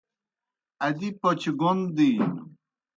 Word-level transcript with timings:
ادی 0.85 1.09
پوْچ 1.19 1.41
گوْن 1.59 1.77
دِینوْ۔ 1.95 2.27